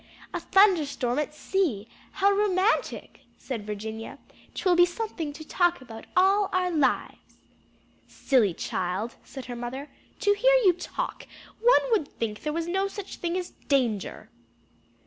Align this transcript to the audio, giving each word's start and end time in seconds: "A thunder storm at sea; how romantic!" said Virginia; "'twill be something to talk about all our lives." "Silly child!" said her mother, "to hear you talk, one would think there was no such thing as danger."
"A 0.33 0.39
thunder 0.39 0.83
storm 0.87 1.19
at 1.19 1.31
sea; 1.35 1.87
how 2.13 2.31
romantic!" 2.31 3.19
said 3.37 3.67
Virginia; 3.67 4.17
"'twill 4.55 4.75
be 4.75 4.83
something 4.83 5.31
to 5.33 5.47
talk 5.47 5.79
about 5.79 6.07
all 6.17 6.49
our 6.51 6.71
lives." 6.71 7.37
"Silly 8.07 8.55
child!" 8.55 9.17
said 9.23 9.45
her 9.45 9.55
mother, 9.55 9.91
"to 10.21 10.33
hear 10.33 10.55
you 10.65 10.73
talk, 10.73 11.27
one 11.59 11.91
would 11.91 12.07
think 12.07 12.41
there 12.41 12.51
was 12.51 12.65
no 12.67 12.87
such 12.87 13.17
thing 13.17 13.37
as 13.37 13.51
danger." 13.67 14.31